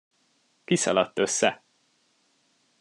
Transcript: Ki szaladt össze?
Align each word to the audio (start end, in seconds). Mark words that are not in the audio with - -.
Ki 0.63 0.75
szaladt 0.75 1.19
össze? 1.19 1.63